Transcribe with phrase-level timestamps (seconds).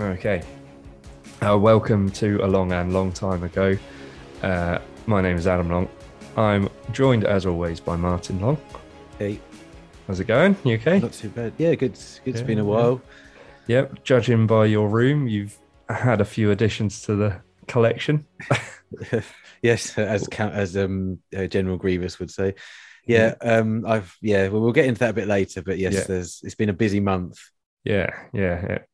[0.00, 0.42] Okay.
[1.40, 3.78] Uh, welcome to a long and long time ago.
[4.42, 5.88] Uh, my name is Adam Long.
[6.38, 8.58] I'm joined, as always, by Martyn Long.
[9.18, 9.40] Hey,
[10.06, 10.56] How's it going?
[10.64, 11.00] You okay?
[11.00, 11.52] not too bad.
[11.58, 11.92] Yeah, good.
[11.92, 12.68] It's Yeah, been a yeah.
[12.68, 13.02] while.
[13.66, 14.04] Yep.
[14.04, 18.24] Judging by your room, you've had a few additions to the collection.
[19.62, 22.54] yes, as as um General Grievous would say.
[23.04, 23.34] Yeah.
[23.42, 23.84] Um.
[23.84, 24.48] I've yeah.
[24.48, 25.60] Well, we'll get into that a bit later.
[25.60, 26.04] But yes, Yeah.
[26.04, 26.40] there's.
[26.44, 27.38] It's been a busy month.
[27.84, 28.88] Yeah, yeah, it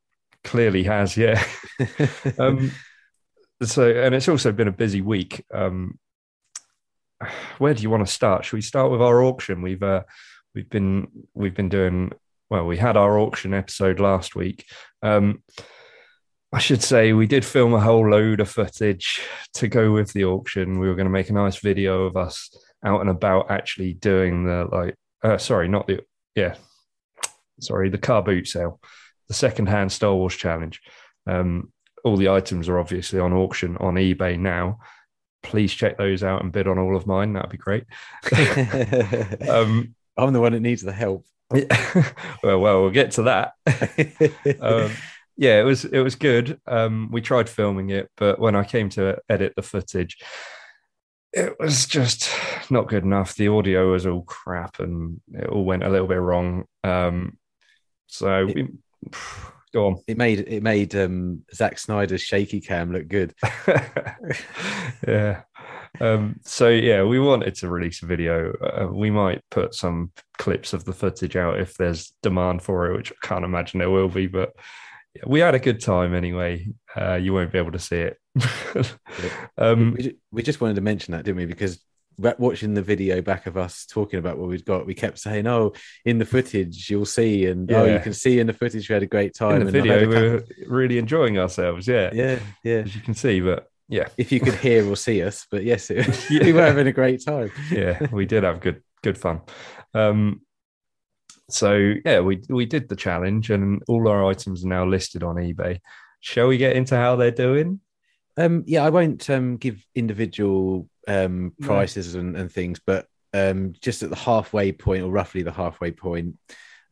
[0.45, 1.16] clearly has.
[1.16, 1.45] Yeah.
[2.38, 2.73] um,
[3.63, 5.45] so, and it's also been a busy week.
[5.52, 5.99] Um,
[7.59, 8.45] where do you want to start?
[8.45, 9.62] Should we start with our auction?
[9.62, 10.02] We've uh,
[10.55, 12.12] we've been we've been doing
[12.51, 12.66] well.
[12.66, 14.65] We had our auction episode last week.
[15.02, 15.43] Um,
[16.52, 19.21] I should say we did film a whole load of footage
[19.54, 20.79] to go with the auction.
[20.79, 24.45] We were going to make a nice video of us out and about actually doing
[24.45, 24.95] the like.
[25.23, 26.01] Uh, sorry, not the
[26.34, 26.54] yeah.
[27.60, 28.80] Sorry, the car boot sale,
[29.29, 30.80] the second-hand Star Wars challenge.
[31.27, 31.73] Um,
[32.04, 34.79] all the items are obviously on auction on eBay now.
[35.45, 37.32] Please check those out and bid on all of mine.
[37.32, 37.84] That'd be great.
[39.48, 41.24] um, I'm the one that needs the help.
[41.50, 43.52] well, well, we'll get to that.
[44.60, 44.90] um,
[45.37, 46.60] yeah, it was it was good.
[46.66, 50.18] Um, we tried filming it, but when I came to edit the footage,
[51.32, 52.30] it was just
[52.70, 53.34] not good enough.
[53.34, 56.65] The audio was all crap, and it all went a little bit wrong.
[56.82, 57.38] Um,
[58.06, 58.68] so we,
[59.75, 59.97] go on.
[60.07, 63.35] it made it made um Zack Snyder's shaky cam look good.
[65.06, 65.43] yeah.
[66.00, 68.53] Um, so yeah, we wanted to release a video.
[68.53, 72.97] Uh, we might put some clips of the footage out if there's demand for it,
[72.97, 74.27] which I can't imagine there will be.
[74.27, 74.55] But
[75.27, 76.69] we had a good time anyway.
[76.97, 78.19] Uh, you won't be able to see it.
[79.59, 81.47] um, we, we just wanted to mention that, didn't we?
[81.47, 81.81] Because
[82.19, 85.73] watching the video back of us talking about what we'd got, we kept saying, "Oh,
[86.05, 89.03] in the footage you'll see," and "Oh, you can see in the footage we had
[89.03, 91.87] a great time." in the video, we were really enjoying ourselves.
[91.87, 92.79] Yeah, yeah, yeah.
[92.79, 93.41] as you can see.
[93.41, 96.43] But yeah, If you could hear or see us, but yes, it, Yeah.
[96.45, 97.51] we were having a great time.
[97.71, 99.43] yeah, we did have good good fun.
[99.93, 100.41] Um,
[101.51, 105.37] so yeah, we we did the challenge, and all our items are now listed on
[105.37, 105.81] eBay.
[106.21, 107.81] Shall we get into how they're doing?
[108.37, 111.67] Um, yeah, I won't um, give individual um, No.
[111.67, 115.91] prices and, and things, but um, just at the halfway point, or roughly the halfway
[115.91, 116.37] point,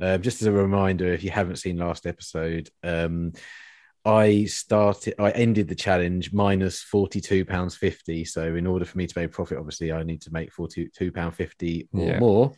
[0.00, 3.32] uh, just as a reminder, if you haven't seen last episode, um,
[4.04, 8.24] I started, I ended the challenge minus forty-two pounds fifty.
[8.24, 11.12] So, in order for me to make a profit, obviously, I need to make forty-two
[11.12, 12.18] pound fifty or Yeah.
[12.18, 12.52] more.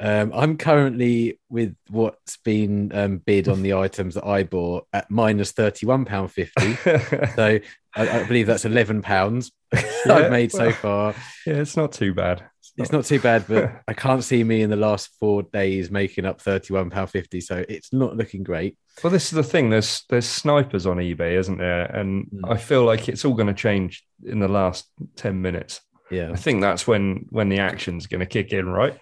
[0.00, 5.10] Um, I'm currently with what's been um, bid on the items that I bought at
[5.10, 6.74] minus thirty-one pound fifty.
[7.36, 7.60] So
[7.94, 10.72] I, I believe that's eleven pounds Yeah, I've made so well.
[10.72, 11.14] far.
[11.46, 12.44] yeah, it's not too bad.
[12.76, 16.24] It's not too bad, but I can't see me in the last four days making
[16.24, 17.40] up thirty-one pound fifty.
[17.42, 18.78] So it's not looking great.
[19.04, 19.68] Well, this is the thing.
[19.70, 21.84] There's there's snipers on eBay, isn't there?
[21.84, 22.50] And Mm.
[22.50, 24.86] I feel like it's all going to change in the last
[25.16, 25.80] ten minutes.
[26.10, 28.98] Yeah, I think that's when when the action's going to kick in, right?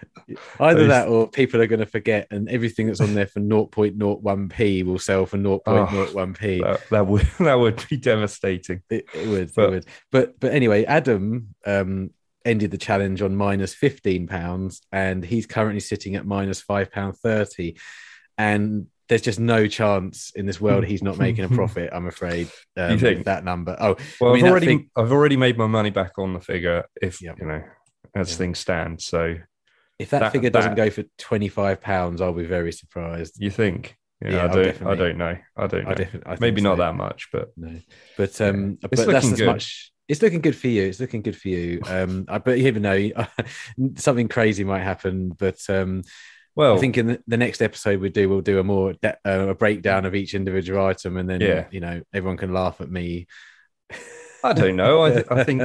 [0.59, 4.85] either that or people are going to forget, and everything that's on there for 0.01p
[4.85, 6.61] will sell for 0.01p.
[6.61, 8.83] That, that would that would be devastating.
[8.89, 9.85] It, it would, But- it would.
[10.11, 12.11] But but anyway, Adam um
[12.45, 17.17] ended the challenge on minus fifteen pounds, and he's currently sitting at minus five pound
[17.17, 17.77] thirty.
[18.37, 21.89] And there's just no chance in this world he's not making a profit.
[21.91, 22.49] I'm afraid.
[22.77, 23.25] Um, You think?
[23.25, 23.75] that number?
[23.79, 26.39] Oh, Well, I mean, that already fig- I've already made my money back on the
[26.39, 26.85] figure.
[27.01, 27.33] If Yeah.
[27.39, 27.63] you know,
[28.15, 28.37] as Yeah.
[28.37, 29.01] things stand.
[29.01, 29.35] So
[29.97, 33.35] if that, that- figure doesn't go for twenty five pounds, I'll be very surprised.
[33.39, 33.95] you think?
[34.21, 34.85] Yeah, Yeah, I don't.
[34.85, 35.37] I don't know.
[35.57, 36.21] I don't know.
[36.25, 37.79] I I Maybe not that much, but No,
[38.17, 39.45] but um, It's but that's as good.
[39.47, 39.91] much.
[40.07, 40.83] It's looking good for you.
[40.83, 41.81] It's looking good for you.
[41.87, 43.09] Um, I, but you never know.
[43.95, 45.29] Something crazy might happen.
[45.29, 46.01] But um,
[46.55, 49.47] well, I think in the, next episode we do, we'll do a more de- uh,
[49.49, 51.65] a breakdown of each individual item, and then Yeah.
[51.71, 53.27] you know everyone can laugh at me.
[54.43, 55.03] I don't know.
[55.03, 55.61] I, th- I think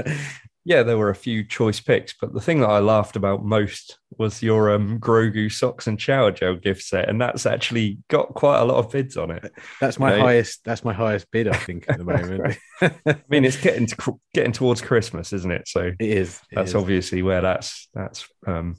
[0.67, 3.99] yeah, there were a few choice picks, but the thing that I laughed about most
[4.17, 8.61] was your um, Grogu socks and shower gel gift set, and that's actually got quite
[8.61, 9.53] a lot of bids on it.
[9.81, 10.65] that's my you know- highest.
[10.65, 12.57] That's my highest bid, I think, at the moment.
[12.81, 15.69] I mean, it's getting to, getting towards Christmas, isn't it?
[15.69, 16.41] So it is.
[16.51, 16.75] it that's is.
[16.77, 18.77] obviously where that's that's um,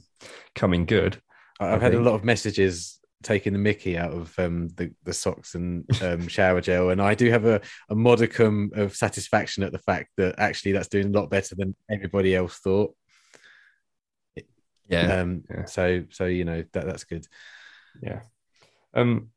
[0.54, 1.20] coming good.
[1.60, 4.92] I- I I've had a lot of messages taking the mickey out of um, the,
[5.02, 6.90] the socks and um, shower gel.
[6.90, 10.88] And I do have a, a modicum of satisfaction at the fact that actually that's
[10.88, 12.94] doing a lot better than everybody else thought.
[14.88, 15.20] Yeah.
[15.20, 15.64] Um, yeah.
[15.64, 17.26] So so you know that that's good.
[18.02, 18.20] Yeah.
[18.94, 19.30] Um.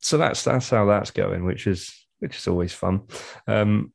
[0.00, 3.02] So that's that's how that's going, which is which is always fun.
[3.46, 3.92] Um.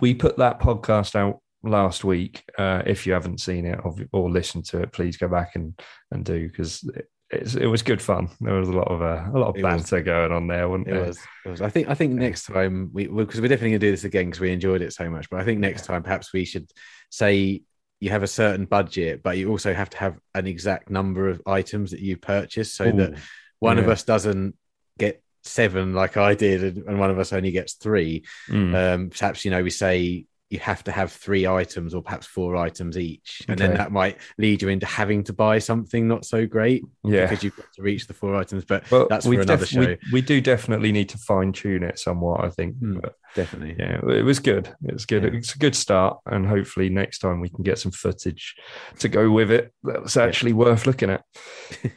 [0.00, 2.44] We put that podcast out last week.
[2.58, 5.78] Uh, if you haven't seen it or, or listened to it, please go back and
[6.10, 6.88] and do because
[7.32, 8.28] it, it's, it was good fun.
[8.40, 9.88] There was a lot of uh, a lot of It was.
[9.88, 11.06] banter going on there, wasn't It there?
[11.06, 11.60] was, it was.
[11.60, 11.88] I think.
[11.88, 14.82] I think next time we because we're definitely gonna do this again because we enjoyed
[14.82, 15.28] it so much.
[15.30, 16.70] But I think next time perhaps we should
[17.10, 17.62] say
[18.00, 21.40] you have a certain budget, but you also have to have an exact number of
[21.46, 23.16] items that you purchase, so that Ooh,
[23.60, 24.56] one of us doesn't
[24.98, 28.24] get seven like I did, and, and one of us only gets three.
[28.48, 32.26] mm, Um, perhaps you know we say you have to have three items or perhaps
[32.26, 36.24] four items each, and then that might lead you into having to buy something not
[36.24, 37.22] so great yeah.
[37.22, 38.64] because you've got to reach the four items.
[38.64, 39.80] But Well, that's for another def- show.
[39.80, 42.76] We, we do definitely need to fine tune it somewhat, I think.
[42.76, 42.98] Hmm.
[43.00, 44.68] But definitely, yeah, it was good.
[44.84, 45.24] It was good.
[45.24, 45.30] Yeah.
[45.32, 48.54] It's a good start, and hopefully next time we can get some footage
[48.98, 49.72] to go with it.
[49.82, 51.24] That's actually worth looking at.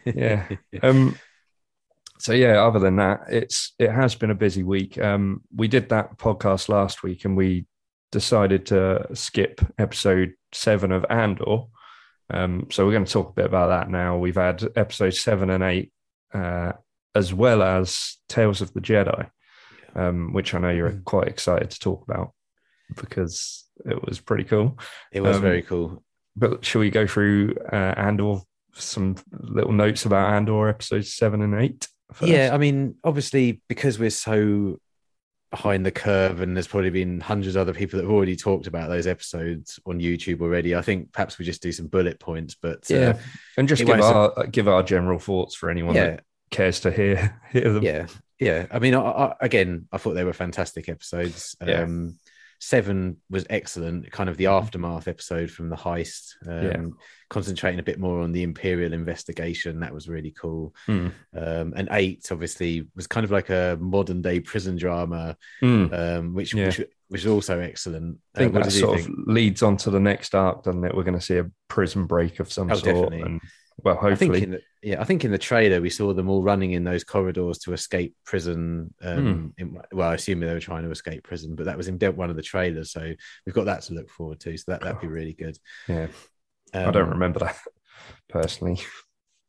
[0.05, 0.47] Yeah.
[0.81, 1.17] Um.
[2.19, 4.97] So yeah, other than that, it's it has been a busy week.
[4.97, 7.65] Um, we did that podcast last week, and we
[8.19, 11.63] decided to skip episode seven of Andor.
[12.29, 14.17] Um, so we're going to talk a bit about that now.
[14.17, 15.91] We've had episode seven and eight,
[16.33, 16.71] uh,
[17.13, 19.29] as well as Tales of the Jedi,
[19.95, 21.03] um, which I know you're Mm.
[21.03, 22.31] quite excited to talk about
[22.95, 24.79] because it was pretty cool.
[25.11, 26.01] it was Um, very cool.
[26.37, 28.37] But shall we go through uh, Andor?
[28.73, 31.87] Some little notes about Andor episodes seven and eight.
[32.13, 32.31] first?
[32.31, 34.79] Yeah, I mean, obviously, because we're so
[35.55, 38.67] behind the curve, and there's probably been hundreds of other people that have already talked
[38.67, 40.75] about those episodes on YouTube already.
[40.75, 43.19] I think perhaps we just do some bullet points, but uh, yeah,
[43.57, 47.39] and just give our give our general thoughts for anyone yeah, that cares to hear
[47.53, 47.83] hear them.
[47.83, 48.07] yeah,
[48.37, 48.65] yeah.
[48.69, 51.55] I mean, I, I, again, I thought they were fantastic episodes.
[51.65, 51.83] Yeah.
[51.83, 52.17] Um,
[52.59, 56.85] Seven was excellent, kind of the aftermath episode from the heist, um, Yeah.
[57.29, 59.79] concentrating a bit more on the Imperial investigation.
[59.81, 60.73] That was really cool.
[60.85, 61.07] Hmm.
[61.35, 65.87] Um, and eight, obviously, was kind of like a modern day prison drama, Hmm.
[65.93, 66.67] um, which, Yeah.
[66.67, 68.17] which which is also excellent.
[68.33, 69.09] I think Uh, that sort think?
[69.09, 70.95] of leads on to the next arc, doesn't it?
[70.95, 73.21] We're going to see a prison break of some Oh, sort, definitely.
[73.21, 73.41] and
[73.85, 76.29] well, I think hopefully, in the, yeah, I think in the trailer we saw them
[76.29, 78.93] all running in those corridors to escape prison.
[79.01, 79.61] Um, Hmm.
[79.61, 82.29] in, well, I assume they were trying to escape prison, but that was in one
[82.29, 83.13] of the trailers, so
[83.45, 84.57] we've got that to look forward to.
[84.57, 85.57] So that that'd be really good.
[85.87, 86.07] yeah,
[86.73, 87.57] Um, I don't remember that
[88.27, 88.81] personally.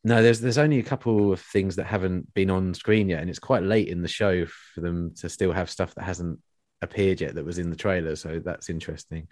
[0.04, 3.28] No, there's there's only a couple of things that haven't been on screen yet, and
[3.30, 6.38] it's quite late in the show for them to still have stuff that hasn't
[6.82, 8.14] appeared yet that was in the trailer.
[8.14, 9.26] So that's interesting.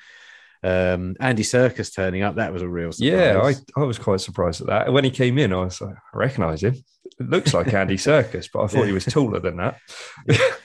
[0.65, 3.13] Um, Andy Serkis turning up, that was a real surprise.
[3.13, 3.41] Yeah,
[3.77, 4.93] I, I was quite surprised at that.
[4.93, 6.75] When he came in, I was like, I recognise him.
[7.21, 9.79] It looks like Andy Serkis, but I thought he was taller than that.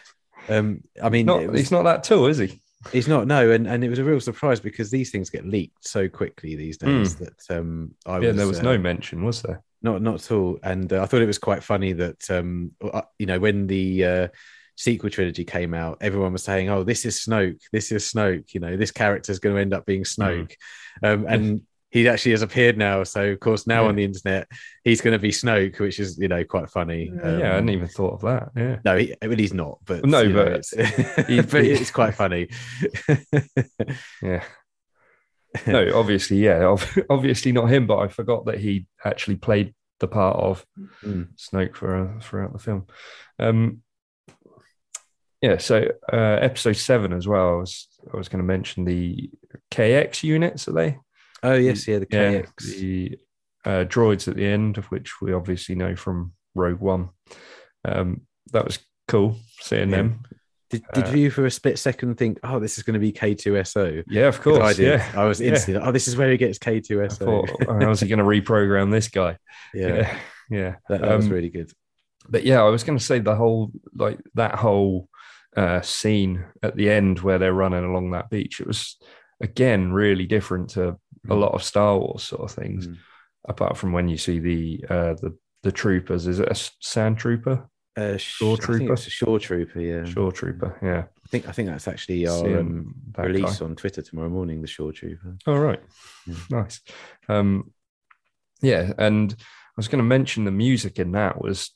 [0.50, 2.62] um, I mean, not, was- he's not that tall, is he?
[2.94, 5.86] He's not no, and and it was a real surprise because these things get leaked
[5.86, 8.24] so quickly these days that um I Hmm.
[8.24, 9.62] yeah, was, there was uh, no mention, was there?
[9.82, 13.02] not not at all, and uh, I thought it was quite funny that um uh,
[13.18, 14.28] you know when the uh,
[14.80, 18.60] sequel trilogy came out, everyone was saying, "Oh, this is Snoke, this is Snoke," you
[18.62, 20.22] know, this character is going to end up being Hmm.
[20.22, 20.54] Snoke,
[21.04, 21.62] um, and
[21.92, 23.04] he actually has appeared now.
[23.04, 23.88] So of course now Yeah.
[23.90, 24.48] on the internet
[24.84, 27.12] he's going to be Snoke, which is you know quite funny.
[27.14, 28.50] yeah, I Um, hadn't even thought of that.
[28.56, 28.78] Yeah.
[28.86, 30.70] no, he, he's not, but No, you know, but it's,
[31.28, 32.48] he- but it's quite funny.
[34.22, 34.44] Yeah.
[35.66, 36.76] No, obviously, yeah,
[37.10, 40.64] obviously not him, but I forgot that he actually played the part of
[41.04, 41.30] Mm.
[41.38, 42.86] Snoke for uh, throughout the film.
[43.40, 43.82] Um,
[45.42, 47.50] yeah, so uh, episode seven as well.
[47.50, 49.30] I was I was going to mention the
[49.72, 50.68] KX units.
[50.68, 50.98] Are they?
[51.44, 52.80] Oh yes, yeah, the Yeah, KX.
[52.80, 53.18] the
[53.66, 57.10] uh, droids at the end, of which we obviously know from Rogue One.
[57.86, 59.98] Um, that was cool seeing Yeah.
[59.98, 60.24] them.
[60.70, 63.12] Did, did uh, you for a split second think, oh, this is going to be
[63.12, 64.04] K2SO?
[64.08, 64.60] Yeah, of course.
[64.64, 65.00] I did.
[65.00, 65.50] Yeah, I was Yeah.
[65.50, 67.18] instantly, oh, this is where he gets I K2SO.
[67.18, 69.38] thought, oh, how's he going to reprogram this guy?
[69.74, 70.20] yeah, yeah,
[70.52, 70.76] yeah.
[70.88, 71.72] that, that was Um, really good.
[72.30, 75.09] but yeah, I was going to say the whole like that whole
[75.60, 78.60] uh, scene at the end where they're running along that beach.
[78.62, 78.98] It was
[79.42, 80.98] again really different to a
[81.36, 81.40] Mm.
[81.42, 82.88] lot of Star Wars sort of things.
[82.88, 82.96] Mm.
[83.48, 85.32] Apart from when you see the uh, the
[85.64, 88.94] the troopers, is it a sand trooper, Uh, Shore I think Trooper?
[88.94, 90.06] it's a Shore Trooper, yeah.
[90.06, 90.78] shore trooper?
[90.82, 93.66] Yeah, I think I think that's actually our um, release guy.
[93.66, 94.62] on Twitter tomorrow morning.
[94.62, 95.36] The Shore Trooper.
[95.48, 95.82] All right,
[96.26, 96.36] Yeah.
[96.50, 96.80] nice.
[97.28, 97.72] Um,
[98.62, 101.72] yeah, and I was going to mention the music in that was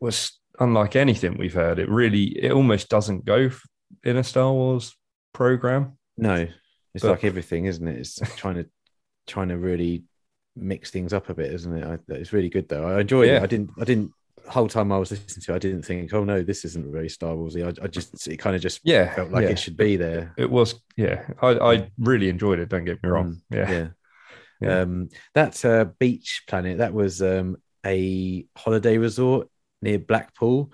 [0.00, 1.78] was unlike anything we've heard.
[1.78, 3.50] It really, it almost doesn't go
[4.04, 4.94] in a Star Wars
[5.32, 5.98] program.
[6.16, 6.46] No,
[6.94, 7.98] it's But- like everything, isn't it?
[7.98, 8.66] It's trying to
[9.26, 10.04] trying to really
[10.54, 11.84] mix things up a bit, isn't it?
[11.84, 12.86] I, it's really good though.
[12.86, 13.38] I enjoyed Yeah.
[13.38, 13.42] it.
[13.42, 13.70] I didn't.
[13.80, 14.12] I didn't.
[14.48, 17.08] Whole time I was listening to, it, I didn't think, "Oh no, this isn't very
[17.08, 19.48] Star Warsy." I, I just it kind of just Yeah, felt like yeah.
[19.50, 20.32] it should be there.
[20.38, 21.26] It was, yeah.
[21.42, 22.68] I, I really enjoyed it.
[22.68, 23.42] Don't get me wrong.
[23.52, 23.88] Mm, Yeah, yeah.
[24.60, 24.80] Yeah.
[24.82, 29.48] Um, that uh, beach planet that was um, a holiday resort
[29.86, 30.72] near Blackpool.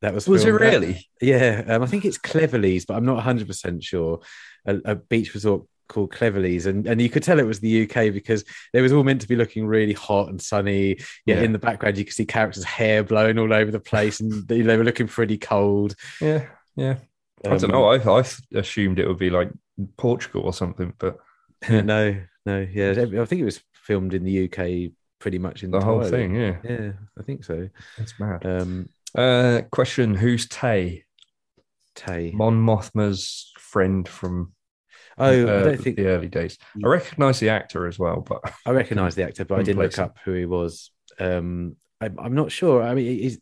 [0.00, 1.08] That was Was it at- really?
[1.20, 4.20] yeah, um, I think it's Cleveleys, but I'm not 100 percent sure.
[4.66, 8.12] A, a beach resort called Cleveleys, and and you could tell it was the UK
[8.12, 10.96] because it was all meant to be looking really hot and sunny.
[11.26, 11.42] Yet Yeah.
[11.42, 14.62] in the background, you could see characters' hair blowing all over the place, and they,
[14.62, 15.94] they were looking pretty cold.
[16.20, 16.96] Yeah, yeah.
[17.44, 17.84] I Um, don't know.
[17.86, 19.50] I I assumed it would be like
[19.96, 21.18] Portugal or something, but
[21.70, 22.16] no,
[22.46, 24.92] no, yeah, I think it was filmed in the UK
[25.22, 27.68] pretty much in the whole thing, yeah, Yeah, I think so.
[27.96, 28.44] That's mad.
[28.44, 31.04] Um, Uh, question: Who's Tay?
[31.94, 32.32] Tay.
[32.34, 34.52] Mon Mothma's friend from
[35.18, 36.58] Oh, I uh, don't think the early days.
[36.82, 39.98] I recognise the actor as well, but I recognise the actor, but I didn't look
[39.98, 40.90] up who he was.
[41.20, 42.82] Um, I, I'm not sure.
[42.82, 43.38] I mean, he's,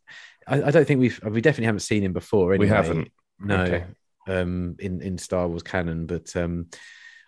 [0.46, 2.52] I, I don't think we've we definitely haven't seen him before.
[2.52, 2.66] Anyway.
[2.66, 3.12] we haven't.
[3.38, 3.84] No, Okay.
[4.28, 6.66] um, in in Star Wars canon, but um,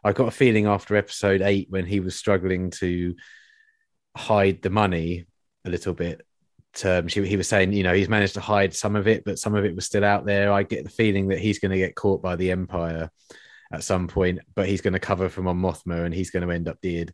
[0.04, 3.14] I got a feeling after Episode Eight when he was struggling to
[4.16, 5.26] hide the money
[5.64, 6.25] a little bit.
[6.85, 9.38] Um, she, he was saying, you know, he's managed to hide some of it, but
[9.38, 10.50] some of it was still out there.
[10.52, 13.11] I get the feeling that he's going to get caught by the Empire
[13.73, 16.54] at some point, but he's going to cover from Mon Mothma, and he's going to
[16.54, 17.12] end up dead.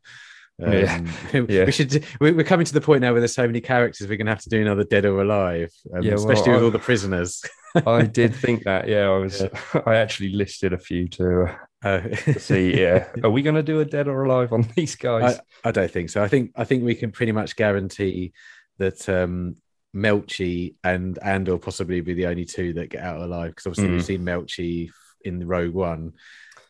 [0.63, 0.73] Um,
[1.33, 1.43] Yeah.
[1.49, 1.65] Yeah.
[1.65, 2.05] we should.
[2.21, 4.09] we- We're coming to the point now where there's so many characters.
[4.09, 6.63] We're going to have to do another Dead or Alive, um, Yeah, well, especially with
[6.63, 7.43] I- all the prisoners.
[7.87, 8.89] I did think that.
[8.89, 9.43] Yeah, I was.
[9.87, 12.81] I actually listed a few to, uh, Uh, to see.
[12.81, 15.39] Yeah, are we going to do a dead or alive on these guys?
[15.65, 16.23] I don't think so.
[16.23, 18.33] I think I think we can pretty much guarantee
[18.79, 19.57] that um,
[19.95, 23.93] Melshi and Andor possibly be the only two that get out alive because obviously Mm.
[23.93, 24.91] we've seen Melshi
[25.25, 26.13] in the Rogue One.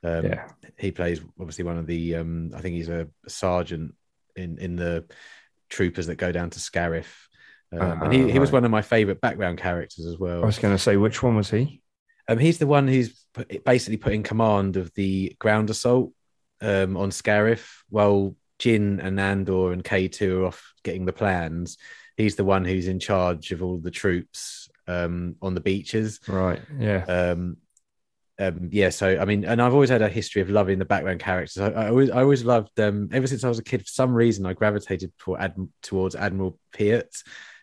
[0.04, 0.48] Um, yeah,
[0.78, 2.16] he plays obviously one of the.
[2.16, 3.94] Um, I think he's a sergeant
[4.36, 5.04] in in the
[5.70, 7.06] troopers that go down to Scarif.
[7.70, 10.42] Um, and he, he was Ah, one of my favorite background characters as well.
[10.42, 11.82] I was going to say which one was he?
[12.28, 13.24] Um, he's the one who's
[13.64, 16.12] basically put in command of the ground assault
[16.60, 21.78] um, on Scarif, while Jyn and Andor and K2 are off getting the plans.
[22.16, 26.20] He's the one who's in charge of all the troops um, on the beaches.
[26.26, 26.60] Right.
[26.78, 27.04] Yeah.
[27.04, 27.58] Um,
[28.40, 31.18] um, yeah, so I mean, and I've always had a history of loving the background
[31.18, 31.58] characters.
[31.58, 33.82] I, I always, I always loved um, ever since I was a kid.
[33.82, 37.16] For some reason, I gravitated for Adm- towards Admiral Piet,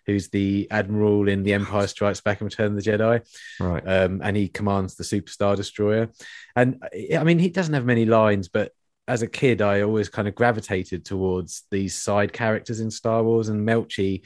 [0.06, 3.22] who's the admiral in The Empire Strikes Back and Return of the Jedi
[3.60, 3.84] Right.
[3.88, 6.10] um, and he commands the Superstar Destroyer.
[6.56, 6.84] And
[7.18, 8.72] I mean, he doesn't have many lines, but
[9.08, 13.50] as a kid, I always kind of gravitated towards these side characters in Star Wars.
[13.50, 14.24] And Melshi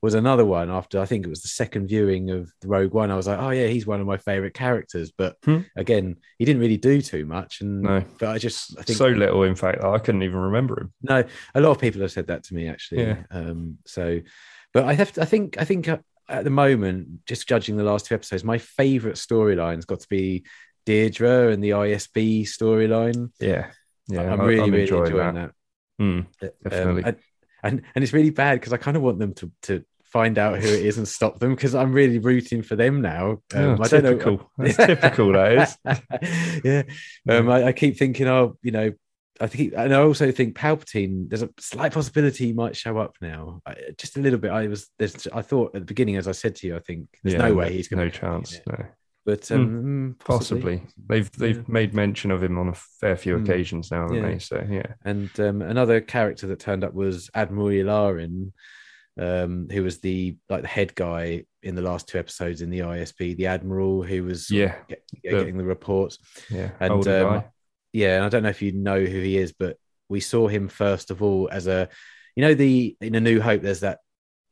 [0.00, 0.68] was another one.
[0.70, 3.50] After I think it was the second viewing of Rogue One, I was like, oh
[3.50, 5.12] yeah, he's one of my favorite characters.
[5.16, 5.58] But Hmm.
[5.76, 7.60] again, he didn't really do too much.
[7.60, 8.04] And No.
[8.18, 10.92] but I just I think so little, in fact, I couldn't even remember him.
[11.02, 11.22] no,
[11.54, 13.02] a lot of people have said that to me actually.
[13.02, 13.22] Yeah.
[13.30, 14.20] Um, so,
[14.72, 15.98] but I have, to, I think, I think uh,
[16.28, 20.44] at the moment, just judging the last two episodes, my favourite storyline's got to be
[20.86, 23.30] Deirdre and the ISB storyline.
[23.40, 23.70] Yeah.
[24.08, 24.32] Yeah.
[24.32, 25.50] I'm I- really, I'm really enjoying enjoying that.
[25.98, 26.26] Hmm, Um,
[26.64, 27.02] definitely.
[27.04, 27.16] and,
[27.62, 30.58] and and it's really bad because I kind of want them to to find out
[30.58, 33.38] who it is and stop them because I'm really rooting for them now.
[33.54, 34.10] Oh, Um, I don't know.
[34.10, 34.50] typical.
[34.58, 35.52] That's typical, that
[35.84, 36.60] is.
[36.64, 36.82] yeah.
[37.28, 38.92] Um, I, I keep thinking, oh, you know,
[39.40, 41.28] I think, and I also think Palpatine.
[41.28, 44.50] There's a slight possibility he might show up now, I, just a little bit.
[44.50, 47.08] I was, there's, I thought at the beginning, as I said to you, I think
[47.22, 48.60] there's Yeah, no way he's going no chance.
[48.66, 48.84] No.
[49.24, 50.82] But um, mm, Possibly.
[51.08, 51.62] They've they've Yeah.
[51.68, 53.44] made mention of him on a fair few Hmm.
[53.44, 54.28] occasions now, haven't Yeah.
[54.30, 54.38] they?
[54.38, 54.94] So yeah.
[55.04, 58.52] And um, another character that turned up was Admiral Yularen,
[59.18, 62.80] um, who was the like the head guy in the last two episodes in the
[62.80, 64.74] ISB, the admiral who was Yeah.
[64.88, 66.18] get- yeah, The- getting the reports.
[66.50, 66.72] Yeah.
[66.80, 67.46] And Older um, guy.
[67.92, 69.76] Yeah, and I don't know if you know who he is, but
[70.08, 71.88] we saw him first of all as a,
[72.36, 73.62] you know, the in A New Hope.
[73.62, 73.98] There's that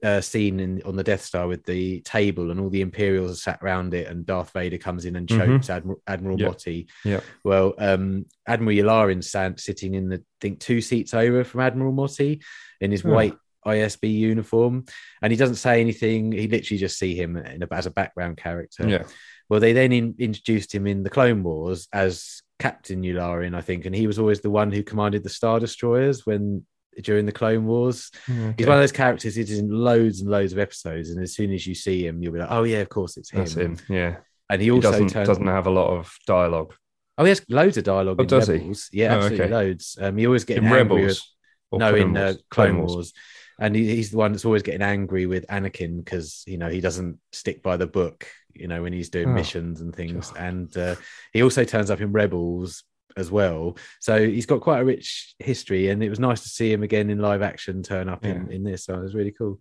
[0.02, 3.34] uh, scene in on the Death Star with the table and all the Imperials are
[3.34, 5.36] sat around it, and Darth Vader comes in and Mhm.
[5.38, 6.50] chokes Admiral, Admiral Yep.
[6.50, 6.86] Motti.
[7.04, 7.24] Yep.
[7.44, 11.92] Well, um, Admiral Yularen sat sitting in the I think two seats over from Admiral
[11.92, 12.42] Motti
[12.80, 13.10] in his Oh.
[13.10, 14.86] white ISB uniform,
[15.20, 16.32] and he doesn't say anything.
[16.32, 18.88] He literally just see him in a, as a background character.
[18.88, 19.04] Yeah.
[19.50, 23.86] Well, they then in, introduced him in the Clone Wars as Captain Yularen, I think,
[23.86, 26.64] and he was always the one who commanded the Star Destroyers when
[27.02, 28.10] during the Clone Wars.
[28.28, 28.54] Okay.
[28.58, 31.52] He's one of those characters he's in loads and loads of episodes, and as soon
[31.52, 33.76] as you see him, you'll be like, "Oh yeah, of course it's him." That's him.
[33.88, 34.16] Yeah.
[34.48, 35.26] And he He also doesn't turns.
[35.28, 36.74] doesn't have a lot of dialogue.
[37.18, 38.54] Oh, he has loads of dialogue Oh, in does he?
[38.54, 38.88] Rebels.
[38.92, 39.52] Yeah, Oh, absolutely okay.
[39.54, 39.98] loads.
[40.00, 41.34] Um, you always get In angry with- Rebels.
[41.70, 42.42] or no, Clone in uh, Wars?
[42.50, 43.12] Clone Wars.
[43.60, 46.80] And he, he's the one that's always getting angry with Anakin because you know he
[46.80, 49.32] doesn't stick by the book, you know, when he's doing Oh.
[49.34, 50.30] missions and things.
[50.30, 50.40] God.
[50.42, 50.94] And uh,
[51.32, 52.84] he also turns up in Rebels
[53.16, 53.76] as well.
[54.00, 57.10] So he's got quite a rich history, and it was nice to see him again
[57.10, 58.54] in live action turn up in, Yeah.
[58.56, 58.84] in this.
[58.84, 59.58] So it was really cool.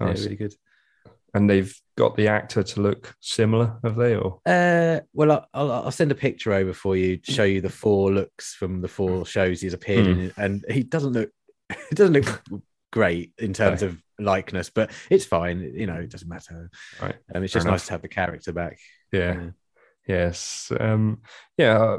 [0.00, 0.18] Nice.
[0.20, 0.54] Yeah, really good.
[1.34, 4.14] And they've got the actor to look similar, have they?
[4.16, 7.70] Or Uh, well, I'll, I'll send a picture over for you to show you the
[7.70, 10.20] four looks from the four shows he's appeared Hmm.
[10.20, 11.30] in, and he doesn't look,
[11.88, 12.42] he doesn't look
[12.92, 13.88] great in terms No.
[13.88, 15.60] of likeness, but it's fine.
[15.74, 16.70] You know, it doesn't matter.
[17.00, 17.14] Right.
[17.34, 17.74] Um, it's Fair just enough.
[17.74, 18.78] nice to have the character back.
[19.12, 19.34] yeah.
[19.34, 19.50] Yeah.
[20.08, 20.72] Yes.
[20.80, 21.20] Um,
[21.56, 21.96] yeah.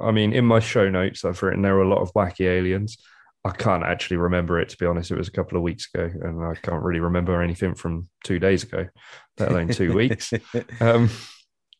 [0.00, 2.96] I mean, in my show notes, I've written there were a lot of wacky aliens.
[3.44, 5.10] I can't actually remember it, to be honest.
[5.10, 8.38] It was a couple of weeks ago, and I can't really remember anything from two
[8.38, 8.86] days ago,
[9.38, 10.32] let alone two weeks.
[10.80, 11.08] Um,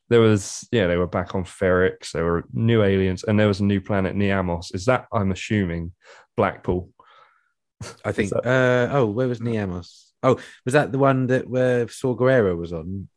[0.09, 2.13] there was, yeah, they were back on Ferrix.
[2.13, 4.75] There were new aliens, and there was a new planet, Niamos.
[4.75, 5.93] Is that, I'm assuming,
[6.37, 6.89] Blackpool?
[8.05, 8.33] I think.
[8.35, 10.07] Uh, oh, where was Niamos?
[10.23, 13.09] Oh, was that the one that where Saw Gerrera was on?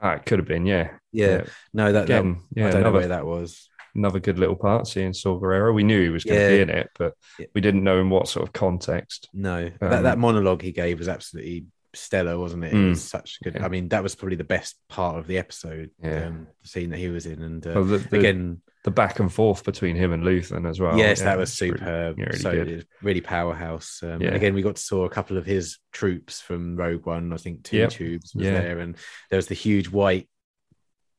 [0.00, 0.90] Ah, it could have been, yeah.
[1.12, 1.44] Yeah.
[1.74, 3.68] No, that, that Again, yeah, I don't know another, where that was.
[3.94, 5.74] another good little part seeing Saw Gerrera.
[5.74, 6.50] We knew he was going to Yeah.
[6.56, 7.46] be in it, but Yeah.
[7.54, 9.28] we didn't know in what sort of context.
[9.34, 12.72] No, Um, that, that monologue he gave was absolutely stellar, wasn't it?
[12.72, 12.88] It Mm.
[12.90, 13.56] was such good.
[13.56, 13.64] Yeah.
[13.64, 15.90] I mean, that was probably the best part of the episode.
[16.02, 16.26] Yeah.
[16.28, 19.20] um, the scene that he was in, and uh, Well, the, the, again, the back
[19.20, 20.96] and forth between him and Luthen as well.
[20.96, 22.18] yes, Yeah, that was it's really- superb.
[22.18, 22.86] yeah, really so good.
[23.02, 24.02] really powerhouse.
[24.02, 24.30] Um, Yeah.
[24.34, 27.32] Again, we got to saw a couple of his troops from Rogue One.
[27.32, 27.90] I think Two Yep.
[27.90, 28.60] Tubes was Yeah.
[28.60, 28.96] there, and
[29.28, 30.28] there was the huge white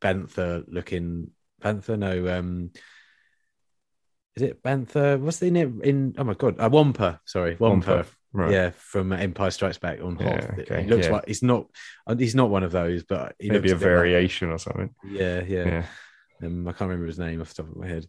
[0.02, 1.98] bantha looking panther.
[1.98, 2.72] No, um,
[4.36, 5.20] is it bantha?
[5.20, 6.16] What's the name in?
[6.18, 7.22] Oh my god, uh, Wampa.
[7.26, 7.90] Sorry, Wampa.
[7.98, 8.52] Wampa, Right.
[8.52, 10.60] Yeah, from Empire Strikes Back on Yeah, Hoth.
[10.60, 11.12] okay, He looks yeah.
[11.12, 11.68] like he's not.
[12.08, 14.96] uh, He's not one of those, but he Maybe a bit like- variation or something.
[15.06, 15.66] yeah, yeah.
[15.68, 15.86] Yeah.
[16.44, 18.06] Um, I can't remember his name off the top of my head.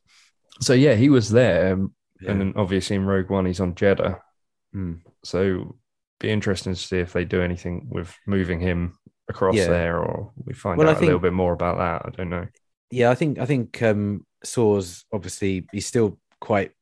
[0.61, 2.31] So yeah, he was there, um, Yeah.
[2.33, 4.19] and then obviously in Rogue One he's on Jedha.
[4.75, 5.01] Mm.
[5.25, 5.77] So
[6.21, 8.97] be interesting to see if they do anything with moving him
[9.29, 9.67] across Yeah.
[9.69, 12.09] there, or we find Well, out a little bit more about that.
[12.13, 12.47] I don't know.
[12.91, 16.73] yeah, I think I think um Saw's obviously he's still quite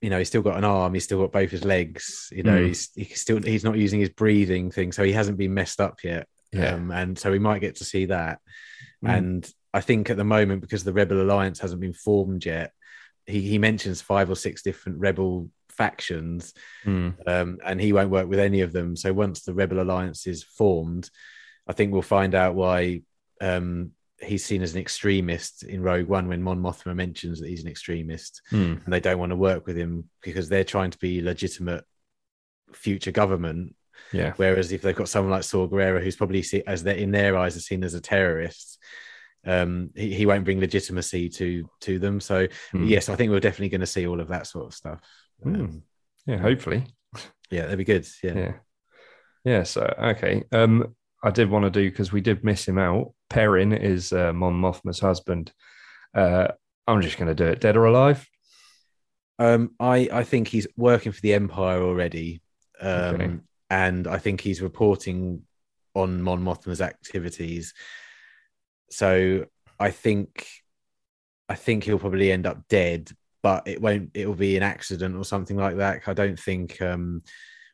[0.00, 2.56] you know, he's still got an arm, he's still got both his legs, you know,
[2.56, 2.66] Mm.
[2.68, 6.04] he's he's still he's not using his breathing thing, so he hasn't been messed up
[6.04, 6.28] yet.
[6.52, 6.74] Yeah.
[6.74, 8.38] Um, and so we might get to see that.
[9.04, 9.18] Mm.
[9.18, 12.72] And I think at the moment, because the Rebel Alliance hasn't been formed yet,
[13.26, 17.14] he, he mentions five or six different rebel factions, Mm.
[17.26, 18.96] um, and he won't work with any of them.
[18.96, 21.10] So once the Rebel Alliance is formed,
[21.66, 23.02] I think we'll find out why
[23.40, 27.62] um, he's seen as an extremist in Rogue One when Mon Mothma mentions that he's
[27.62, 28.82] an extremist, Mm.
[28.84, 31.84] and they don't want to work with him because they're trying to be legitimate
[32.72, 33.74] future government.
[34.12, 34.32] Yeah.
[34.36, 37.36] Whereas if they've got someone like Saw Gerrera, who's probably see, as they're in their
[37.36, 38.78] eyes are seen as a terrorist,
[39.48, 42.20] um, he, he won't bring legitimacy to to them.
[42.20, 42.88] So Mm.
[42.88, 45.00] yes, I think we're definitely going to see all of that sort of stuff.
[45.44, 45.82] Um, Mm.
[46.26, 46.36] Yeah.
[46.38, 46.84] Hopefully.
[47.50, 48.06] yeah, that'd be good.
[48.22, 48.34] Yeah.
[48.38, 48.52] Yeah.
[49.44, 49.62] Yeah.
[49.62, 50.44] So okay.
[50.52, 53.14] Um, I did want to do because we did miss him out.
[53.30, 55.52] Perrin is uh, Mon Mothma's husband.
[56.14, 56.48] Uh,
[56.86, 58.26] I'm just going to do it, dead or alive.
[59.38, 62.42] Um, I I think he's working for the Empire already,
[62.80, 63.30] um, Okay.
[63.70, 65.42] and I think he's reporting
[65.94, 67.72] on Mon Mothma's activities.
[68.90, 69.46] So
[69.78, 70.46] I think
[71.48, 73.10] I think he'll probably end up dead,
[73.42, 74.10] but it won't.
[74.14, 76.02] It will be an accident or something like that.
[76.06, 76.80] I don't think.
[76.82, 77.22] Um,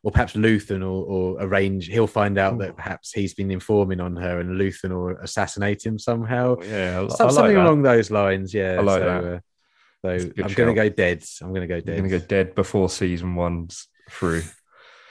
[0.03, 1.87] or perhaps Luthen or, or arrange.
[1.87, 5.99] He'll find out that perhaps he's been informing on her, and Luthen will assassinate him
[5.99, 6.57] somehow.
[6.61, 7.65] Yeah, I, Some- I like something that.
[7.65, 8.53] along those lines.
[8.53, 9.25] Yeah, I like so, that.
[9.25, 11.25] Uh, so I'm going to go dead.
[11.41, 11.97] I'm going to go dead.
[11.97, 14.43] going to go dead before season one's through.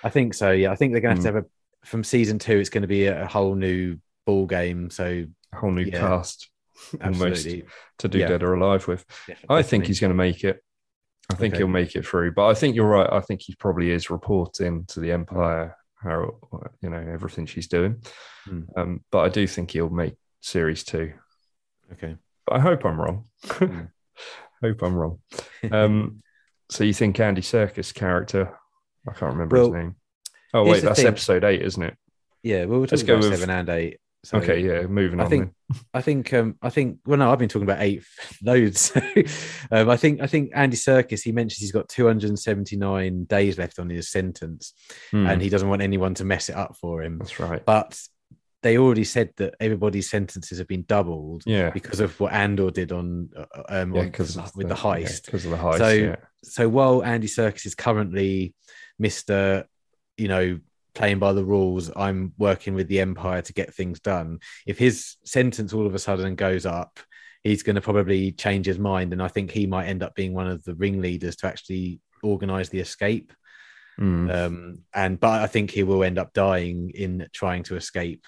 [0.03, 0.51] I think so.
[0.51, 1.25] Yeah, I think they're going to Mm.
[1.25, 2.59] have to have a from season two.
[2.59, 4.91] It's going to be a, a whole new ball game.
[4.91, 5.99] So whole new Yeah.
[5.99, 6.49] cast
[7.03, 7.47] almost
[7.99, 8.27] to do Yeah.
[8.27, 9.05] dead or alive with.
[9.27, 10.63] Def- I think he's going to make it.
[11.31, 11.59] I think Okay.
[11.61, 12.33] he'll make it through.
[12.33, 13.09] But I think you're right.
[13.11, 16.37] I think he probably is reporting to the Empire how
[16.81, 18.03] you know everything she's doing.
[18.43, 18.61] Hmm.
[18.75, 21.13] Um, but I do think he'll make series two.
[21.93, 22.17] okay.
[22.45, 23.25] But I hope I'm wrong.
[23.45, 23.81] Hmm.
[24.61, 25.19] hope I'm wrong.
[25.71, 26.21] Um,
[26.69, 28.57] so you think Andy Serkis character?
[29.07, 29.95] I can't remember Well, his name.
[30.53, 31.07] Oh wait, that's thing.
[31.07, 31.95] episode eight, isn't it?
[32.43, 33.99] yeah, well, we're Let's talking go about with- seven and eight.
[34.25, 34.83] So okay, yeah.
[34.87, 35.29] Moving I on.
[35.29, 35.53] think
[35.93, 38.03] I think um I think well no I've been talking about eight
[38.43, 38.91] loads.
[39.71, 43.89] um, I think I think Andy Serkis he mentions he's got 279 days left on
[43.89, 44.73] his sentence.
[45.11, 47.17] Hmm, and he doesn't want anyone to mess it up for him.
[47.19, 47.63] that's right.
[47.65, 47.99] But
[48.61, 52.93] they already said that everybody's sentences have been doubled Yeah, because of what Andor did
[52.93, 55.25] on uh, um yeah, on- because with the heist.
[55.25, 55.77] because of the heist.
[55.79, 56.15] So- yeah.
[56.43, 58.53] so while Andy Serkis is currently
[58.99, 59.65] Mister,
[60.17, 60.59] you know,
[60.95, 64.39] playing by the rules, I'm working with the Empire to get things done.
[64.65, 66.99] If his sentence all of a sudden goes up,
[67.43, 70.33] he's going to probably change his mind, and I think he might end up being
[70.33, 73.33] one of the ringleaders to actually organize the escape.
[73.97, 74.29] Hmm.
[74.29, 78.25] Um, and but I think he will end up dying in trying to escape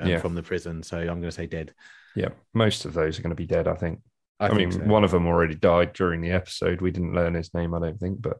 [0.00, 0.18] um, Yeah.
[0.18, 0.82] from the prison.
[0.82, 1.72] So I'm going to say dead.
[2.16, 3.68] yeah, most of those are going to be dead.
[3.68, 4.00] I think.
[4.40, 4.78] I, I, think mean, so.
[4.80, 6.80] one of them already died during the episode.
[6.80, 8.38] We didn't learn his name, I don't think, but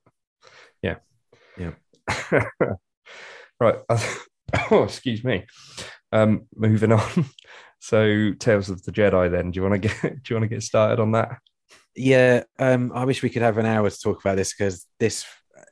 [0.82, 0.96] yeah.
[1.56, 1.70] Yeah.
[3.60, 3.76] right.
[4.70, 5.46] oh, excuse me.
[6.12, 7.26] Um, moving on.
[7.80, 9.30] So, Tales of the Jedi.
[9.30, 11.36] Then, do you want to get do you want to get started on that?
[11.94, 15.26] Yeah, um, I wish we could have an hour to talk about this because this.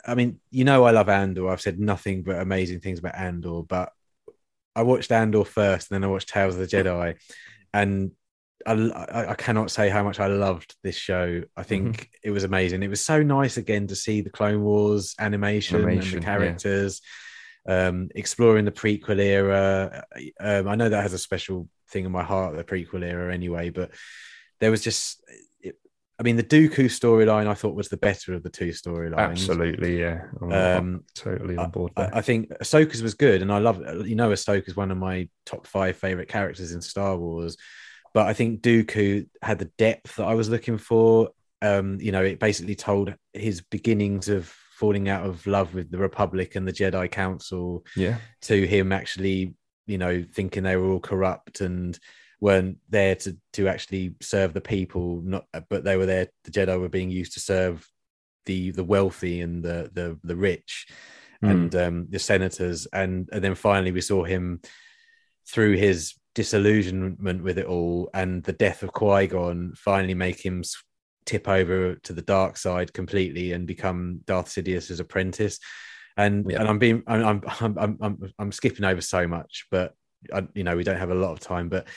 [0.07, 1.49] I mean, you know, I love Andor.
[1.49, 3.93] I've said nothing but amazing things about Andor, but
[4.77, 7.17] I watched Andor first, and then I watched Tales of the Jedi,
[7.73, 8.11] and
[8.67, 11.43] I, I, cannot say how much I loved this show.
[11.57, 12.29] I think mm-hmm.
[12.29, 12.83] it was amazing.
[12.83, 17.01] It was so nice again to see the Clone Wars animation, animation and the characters,
[17.03, 17.09] yeah.
[17.67, 20.05] Um, exploring the prequel era.
[20.41, 23.71] Um, I know that has a special thing in my heart, the prequel era, anyway.
[23.71, 23.91] But
[24.61, 25.23] there was just,
[25.61, 25.77] it,
[26.19, 29.19] I mean, the Dooku storyline I thought was the better of the two storylines.
[29.19, 30.23] Absolutely, yeah.
[30.41, 31.93] Um, totally on board.
[31.97, 35.29] I, I, think Ahsoka's was good, and I love, you know, Ahsoka's one of my
[35.47, 37.57] top five favorite characters in Star Wars
[38.15, 41.31] but I think Dooku had the depth that I was looking for.
[41.61, 45.97] Um, you know, it basically told his beginnings of falling out of love with the
[45.97, 47.87] Republic and the Jedi Council.
[47.95, 48.17] Yeah.
[48.43, 49.55] To him actually,
[49.87, 51.97] you know, thinking they were all corrupt and
[52.41, 56.27] weren't there to to actually serve the people, not but they were there.
[56.43, 57.89] The Jedi were being used to serve
[58.47, 60.89] the the wealthy and the the the rich
[61.45, 61.49] mm.
[61.49, 64.63] and um, the senators, and and then finally we saw him
[65.47, 70.63] through his disillusionment with it all and the death of Qui Gon finally make him
[71.25, 75.59] tip over to the dark side completely and become Darth Sidious's apprentice.
[76.17, 76.61] And yeah.
[76.61, 79.95] and I'm being I'm, I'm I'm I'm I'm skipping over so much, but
[80.33, 81.69] I, you know we don't have a lot of time.
[81.69, 81.89] But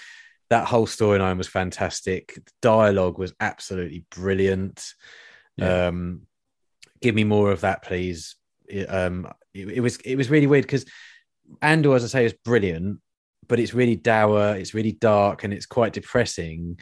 [0.50, 2.36] that whole storyline was fantastic.
[2.36, 4.86] The dialogue was absolutely brilliant.
[5.58, 5.88] Yeah.
[5.88, 6.22] Um,
[7.02, 8.36] give me more of that, please.
[8.68, 10.86] It, um, it, it was it was really weird because
[11.62, 13.00] Andor, as I say, is brilliant,
[13.48, 16.80] but it's really dour, it's really dark, and it's quite depressing.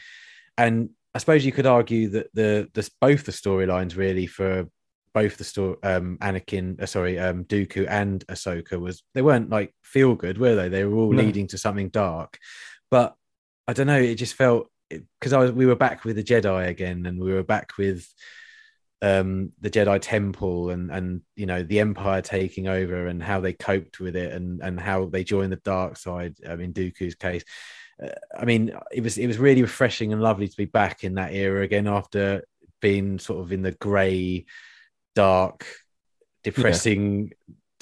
[0.57, 4.67] And I suppose you could argue that the the both the storylines really for
[5.13, 9.73] both the story um Anakin uh, sorry um Dooku and Ahsoka was they weren't like
[9.83, 11.21] feel good were they they were all no.
[11.21, 12.39] leading to something dark
[12.89, 13.15] but
[13.67, 16.67] I don't know it just felt because I was we were back with the Jedi
[16.67, 18.07] again and we were back with
[19.03, 23.51] um, the Jedi Temple and and you know the Empire taking over and how they
[23.51, 26.35] coped with it and and how they joined the dark side.
[26.45, 27.43] Um, in Dooku's case,
[28.01, 31.15] uh, I mean, it was it was really refreshing and lovely to be back in
[31.15, 32.43] that era again after
[32.81, 34.45] being sort of in the grey,
[35.15, 35.65] dark,
[36.43, 37.31] depressing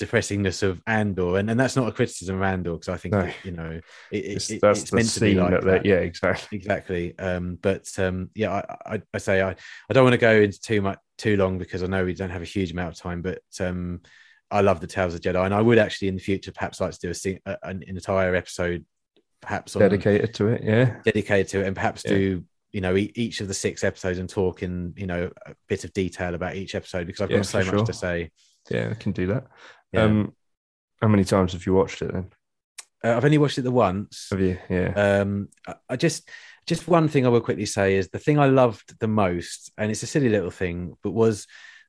[0.01, 3.21] depressingness of Andor, and, and that's not a criticism of Andor because I think no.
[3.21, 3.79] that, you know
[4.11, 5.63] it, it's, it, that's it's meant to be like that.
[5.63, 5.85] that.
[5.85, 7.17] Yeah, exactly, exactly.
[7.19, 8.51] Um, but um, yeah,
[8.85, 11.57] I, I, I, say I, I don't want to go into too much too long
[11.57, 14.01] because I know we don't have a huge amount of time, but um,
[14.49, 16.91] I love the Tales of Jedi, and I would actually in the future perhaps like
[16.97, 18.85] to do a, an entire episode,
[19.41, 22.11] perhaps on, dedicated to it, yeah, dedicated to it, and perhaps yeah.
[22.11, 25.83] do you know each of the six episodes and talk in you know a bit
[25.83, 27.85] of detail about each episode because I've yeah, got so much sure.
[27.85, 28.31] to say.
[28.69, 29.47] Yeah, I can do that.
[29.91, 30.03] Yeah.
[30.03, 30.33] Um,
[31.01, 32.31] how many times have you watched it then?
[33.03, 34.27] Uh, I've only watched it the once.
[34.29, 34.57] Have you?
[34.69, 34.93] Yeah.
[35.21, 36.29] Um, I, I just,
[36.67, 39.89] just one thing I will quickly say is the thing I loved the most, and
[39.89, 41.47] it's a silly little thing, but was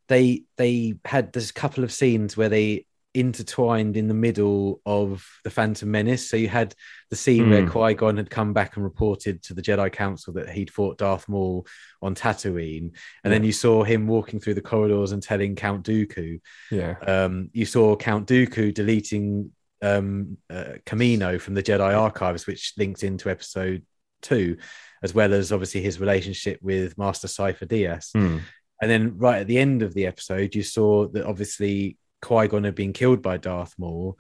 [0.08, 5.51] they they had this couple of scenes where they intertwined in the middle of the
[5.51, 6.31] Phantom Menace.
[6.31, 6.75] So you had
[7.11, 7.51] the scene mm.
[7.51, 7.68] where hmm.
[7.68, 11.29] Qui Gon had come back and reported to the Jedi Council that he'd fought Darth
[11.29, 11.66] Maul
[12.01, 12.92] on Tatooine, and
[13.25, 13.31] yeah.
[13.31, 16.40] then you saw him walking through the corridors and telling Count Dooku.
[16.70, 16.96] Yeah.
[17.07, 23.03] Um, you saw Count Dooku deleting um, uh, Kamino from the Jedi Archives, which linked
[23.03, 23.85] into Episode
[24.22, 24.57] Two,
[25.03, 28.12] as well as obviously his relationship with Master Sifo-Dyas.
[28.12, 28.40] Mm.
[28.81, 32.64] And then right at the end of the episode, you saw that obviously Qui Gon
[32.64, 34.18] had been killed by Darth Maul,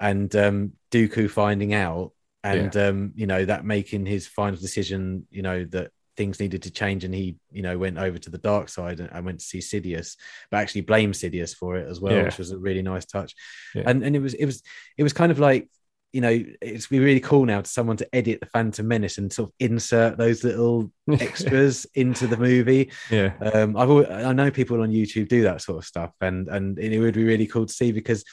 [0.00, 2.12] and um, Dooku finding out,
[2.42, 2.88] and yeah.
[2.88, 7.04] um, you know that making his final decision, you know that things needed to change,
[7.04, 9.58] and he, you know, went over to the dark side and, and went to see
[9.58, 10.16] Sidious,
[10.50, 12.24] but actually blamed Sidious for it as well, yeah.
[12.24, 13.34] which was a really nice touch.
[13.74, 13.84] Yeah.
[13.86, 14.62] And and it was it was
[14.96, 15.68] it was kind of like
[16.12, 19.32] you know, it's be really cool now to someone to edit the Phantom Menace and
[19.32, 22.90] sort of insert those little extras into the movie.
[23.10, 26.48] Yeah, um, I've always, I know people on YouTube do that sort of stuff, and
[26.48, 28.24] and it would be really cool to see because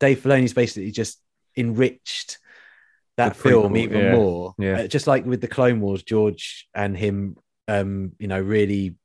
[0.00, 1.20] Dave Filoni's basically just
[1.56, 2.38] enriched
[3.16, 4.14] that the film prequel, even yeah.
[4.14, 4.54] more.
[4.58, 8.96] Yeah, uh, just like with the Clone Wars, George and him, um, you know, really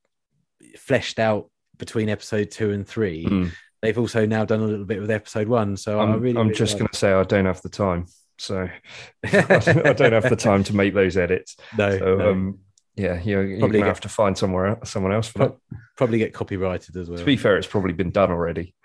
[0.78, 3.26] fleshed out between episode two and three.
[3.26, 3.52] Mm
[3.84, 5.76] they've also now done a little bit with episode one.
[5.76, 7.70] So I'm, I really, I'm really just like going to say I don't have the
[7.70, 8.06] time.
[8.38, 8.70] So
[9.26, 11.58] I don't have the time to make those edits.
[11.78, 11.98] No.
[12.00, 12.32] So, no.
[12.32, 12.60] Um,
[12.96, 15.58] yeah, you are probably have to find somewhere someone else for that.
[15.98, 17.18] Probably get copyrighted as well.
[17.18, 18.76] To be fair, it's probably been done already.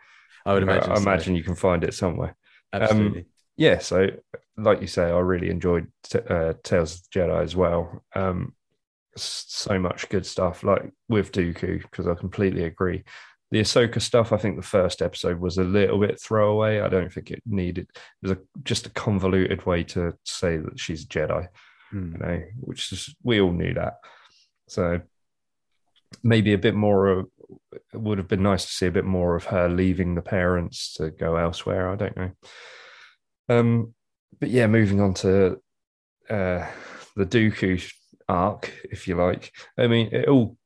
[0.47, 0.91] I would imagine.
[0.91, 2.35] I, I imagine you can find it somewhere.
[2.73, 3.21] Absolutely.
[3.21, 3.27] Um,
[3.59, 3.79] yeah.
[3.79, 4.09] So,
[4.57, 8.03] like you say, I really enjoyed t- uh, Tales of the Jedi as well.
[8.15, 8.55] Um,
[9.15, 13.05] so much good stuff, like with Dooku, because I completely agree
[13.51, 16.81] the Ahsoka stuff, I think the first episode was a little bit throwaway.
[16.81, 17.89] I don't think it needed.
[17.95, 21.49] It was a, just a convoluted way to say that she's a Jedi,
[21.91, 22.13] Hmm.
[22.13, 23.95] you know, which is we all knew that.
[24.69, 25.01] So
[26.23, 27.27] maybe a bit more of
[27.73, 30.93] it would have been nice to see a bit more of her leaving the parents
[30.95, 31.91] to go elsewhere.
[31.91, 32.31] I don't know.
[33.49, 33.95] Um,
[34.39, 35.59] but yeah, moving on to
[36.29, 36.67] uh,
[37.17, 37.91] the Dooku
[38.29, 39.51] arc, if you like.
[39.79, 40.58] I mean, it all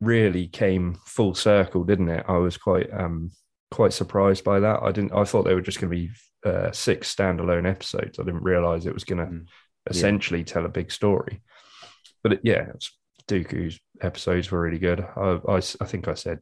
[0.00, 2.24] really came full circle, didn't it?
[2.28, 3.30] I was quite um
[3.70, 4.82] quite surprised by that.
[4.82, 5.12] I didn't.
[5.12, 6.10] I thought they were just going to be
[6.44, 8.18] uh, six standalone episodes.
[8.18, 9.46] I didn't realize it was going to Mm.
[9.90, 11.42] essentially tell a big story.
[12.22, 12.96] But it, yeah, it's,
[13.28, 15.00] Dooku's episodes were really good.
[15.00, 16.40] I I think I said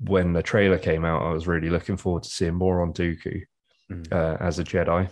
[0.00, 3.42] when the trailer came out, I was really looking forward to seeing more on Dooku
[3.90, 4.12] Mm.
[4.12, 5.08] uh, as a Jedi.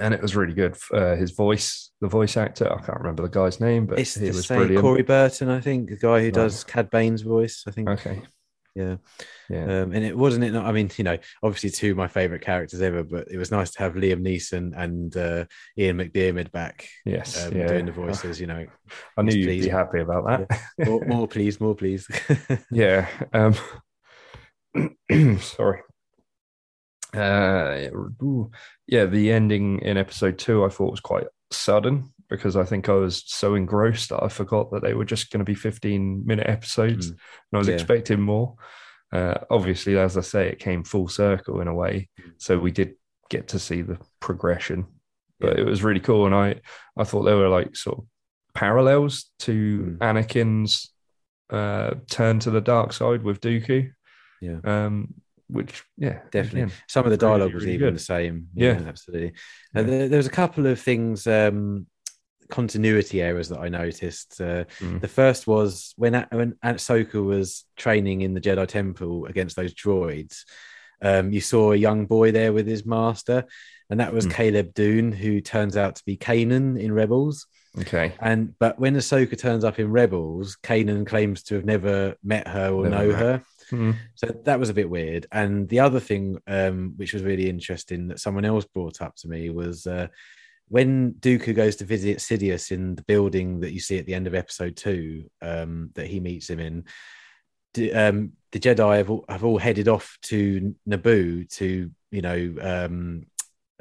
[0.00, 0.76] And it was really good.
[0.92, 4.28] Uh, his voice, the voice actor, I can't remember the guy's name, but It's he
[4.28, 4.80] the was same brilliant.
[4.82, 6.34] Corey Burton, I think, the guy who Right.
[6.34, 7.64] does Cad Bane's voice.
[7.66, 7.88] I think.
[7.90, 8.22] Okay,
[8.74, 8.96] Yeah.
[9.50, 10.52] yeah, Um, and it wasn't it.
[10.52, 13.50] Not, I mean, you know, obviously two of my favorite characters ever, but it was
[13.50, 15.44] nice to have Liam Neeson and uh,
[15.76, 17.66] Ian McDiarmid back yes, um, yeah.
[17.66, 18.40] doing the voices.
[18.40, 18.66] You know,
[19.18, 19.64] I knew you'd please.
[19.66, 20.60] be happy about that.
[20.86, 22.08] more, more please, more please.
[22.70, 23.54] yeah um
[25.40, 25.82] sorry
[27.14, 27.76] uh
[28.86, 32.92] yeah the ending in episode two i thought was quite sudden because i think i
[32.94, 36.48] was so engrossed that i forgot that they were just going to be 15 minute
[36.48, 37.10] episodes Mm.
[37.10, 37.18] and
[37.54, 37.74] i was Yeah.
[37.74, 38.54] expecting more
[39.12, 42.32] uh obviously as i say it came full circle in a way Mm.
[42.38, 42.94] so we did
[43.28, 44.86] get to see the progression
[45.38, 45.62] but Yeah.
[45.62, 46.60] it was really cool and i
[46.96, 48.04] i thought there were like sort of
[48.54, 49.98] parallels to Mm.
[49.98, 50.94] anakin's
[51.50, 53.90] uh turn to the dark side with dooku
[54.40, 55.12] yeah, um
[55.52, 56.62] which yeah definitely.
[56.62, 57.94] again, Some of the really, dialogue was really even good.
[57.96, 58.48] the same.
[58.54, 58.80] Yeah.
[58.86, 59.32] absolutely.
[59.74, 59.80] Yeah.
[59.80, 61.86] Uh, there, there was a couple of things, um,
[62.50, 64.40] continuity errors that I noticed.
[64.40, 65.00] Uh, Mm.
[65.00, 69.74] The first was when A- when Ahsoka was training in the Jedi Temple against those
[69.74, 70.44] droids.
[71.00, 73.44] Um, you saw a young boy there with his master,
[73.90, 74.32] and that was Mm.
[74.34, 77.46] Caleb Dume, who turns out to be Kanan in Rebels.
[77.80, 82.46] okay And but when Ahsoka turns up in Rebels, Kanan claims to have never met
[82.48, 83.18] her or Never know met.
[83.18, 83.42] her.
[83.72, 83.96] Mm.
[84.14, 85.26] So that was a bit weird.
[85.32, 89.28] And the other thing, um, which was really interesting, that someone else brought up to
[89.28, 90.08] me was uh,
[90.68, 94.26] when Dooku goes to visit Sidious in the building that you see at the end
[94.26, 96.84] of Episode Two, um, that he meets him in.
[97.94, 103.26] Um, the Jedi have all, have all headed off to Naboo to, you know, um,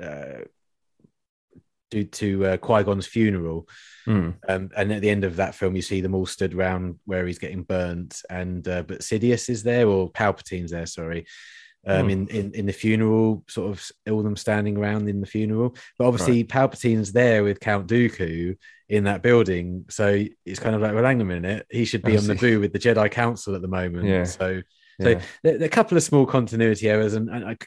[0.01, 0.45] uh,
[1.91, 3.67] do to uh, Qui Gon's funeral.
[4.07, 4.33] Mm.
[4.49, 7.27] Um, and at the end of that film, you see them all stood around where
[7.27, 11.27] he's getting burnt, and uh, but Sidious is there or Palpatine's there, sorry,
[11.85, 12.09] um, Hmm.
[12.09, 15.75] in, in in the funeral, sort of all them standing around in the funeral.
[15.99, 18.57] But obviously, Palpatine's there with Count Dooku
[18.89, 22.17] in that building, so it's kind of like, well, hang a minute, he should be
[22.17, 24.05] on the Naboo with the Jedi Council at the moment.
[24.07, 24.23] Yeah.
[24.23, 24.61] So
[25.01, 25.21] So- yeah.
[25.43, 27.57] there, there a couple of small continuity errors, and, and I,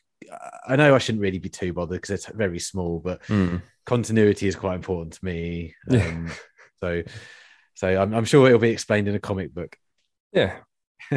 [0.68, 3.62] I know I shouldn't really be too bothered because it's very small, but Mm.
[3.86, 5.74] Continuity is quite important to me.
[5.90, 6.30] Um,
[6.80, 7.02] so,
[7.74, 9.76] so I'm, I'm sure it'll be explained in a comic book.
[10.32, 10.56] yeah.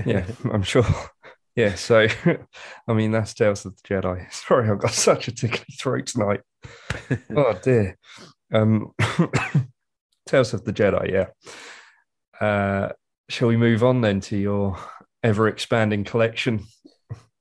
[0.05, 0.85] Yeah i'm sure.
[1.55, 2.07] Yeah so
[2.89, 4.31] i mean that's tales of the jedi.
[4.47, 6.41] Sorry i've got such a tickly throat tonight.
[7.35, 7.97] Oh dear.
[8.53, 8.91] Um
[10.27, 12.45] tales of the jedi yeah.
[12.45, 12.89] Uh
[13.29, 14.77] shall we move on then to your
[15.23, 16.65] ever expanding collection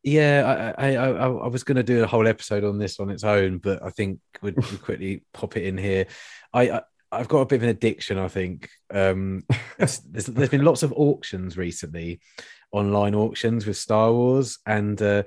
[0.06, 3.10] yeah, I, I, I, I was going to do a whole episode on this on
[3.10, 6.06] its own, but I think we'd, we'd quickly pop it in here.
[6.54, 8.16] I, I I've got a bit of an addiction.
[8.16, 9.44] I think um,
[9.78, 12.20] there's, there's been lots of auctions recently,
[12.70, 15.24] online auctions with Star Wars, and uh,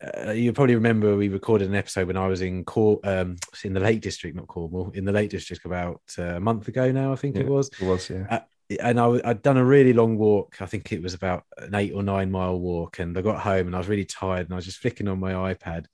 [0.00, 3.72] uh, you probably remember we recorded an episode when I was in Cor- um, in
[3.72, 7.12] the Lake District, not Cornwall, in the Lake District about uh, a month ago now.
[7.12, 7.68] I think it was.
[7.80, 8.42] it was yeah
[8.80, 10.56] and I, had done a really long walk.
[10.60, 12.98] I think it was about an eight or nine mile walk.
[12.98, 15.20] And I got home and I was really tired and I was just flicking on
[15.20, 15.86] my iPad.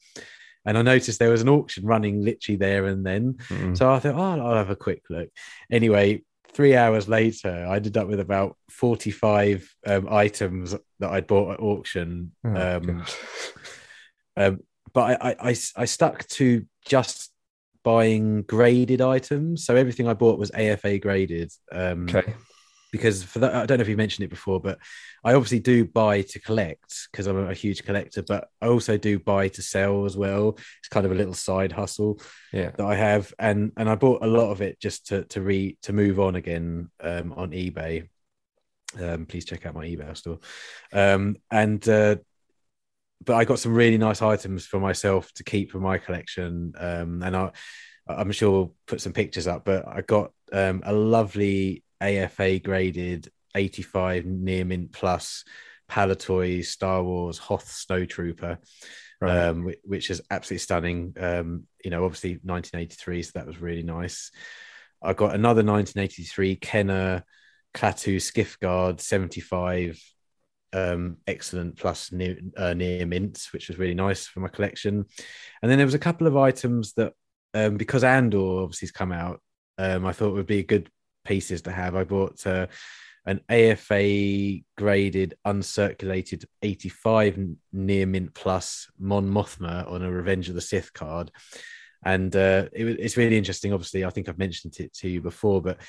[0.64, 3.34] And I noticed there was an auction running literally there and then.
[3.48, 3.76] Mm.
[3.76, 5.28] So I thought, oh, I'll have a quick look.
[5.70, 11.54] Anyway, three hours later, I ended up with about 45 um, items that I'd bought
[11.54, 12.32] at auction.
[12.44, 13.04] Oh, um,
[14.36, 14.60] um,
[14.92, 17.32] but I, I, I, I stuck to just
[17.82, 19.64] buying graded items.
[19.64, 21.50] So everything I bought was AFA graded.
[21.72, 22.34] Um, okay
[22.90, 24.78] because for that, I don't know if you mentioned it before, but
[25.24, 29.18] I obviously do buy to collect because I'm a huge collector, but I also do
[29.18, 30.56] buy to sell as well.
[30.78, 32.20] It's kind of a little side hustle
[32.52, 35.40] yeah that I have, and and I bought a lot of it just to to
[35.40, 38.08] re to move on again um, on eBay.
[39.00, 40.40] Um, please check out my eBay store,
[40.92, 42.16] um, and uh,
[43.24, 47.22] but I got some really nice items for myself to keep for my collection, um,
[47.22, 47.50] and I
[48.08, 53.30] I'm sure we'll put some pictures up, but I got um, a lovely AFA graded
[53.54, 55.44] 85 near mint plus
[55.90, 58.58] Palitoy Star Wars Hoth Snowtrooper,
[59.20, 59.48] Right.
[59.48, 61.14] um, which is absolutely stunning.
[61.20, 64.30] Um, you know, obviously 1983, so that was really nice.
[65.02, 67.24] I got another 1983 Kenner
[67.74, 70.02] Klaatu Skiff-Guard 75,
[70.72, 75.04] um, excellent plus near, uh, near mint, which was really nice for my collection.
[75.62, 77.12] And then there was a couple of items that,
[77.54, 79.40] um, because Andor obviously has come out,
[79.78, 80.88] um, I thought would be a good
[81.24, 81.94] pieces to have.
[81.94, 82.66] I bought uh,
[83.26, 87.38] an AFA graded uncirculated 85
[87.72, 91.30] near mint plus Mon Mothma on a Revenge of the Sith card.
[92.02, 93.72] And uh, it, it's really interesting.
[93.72, 95.80] Obviously, I think I've mentioned it to you before, but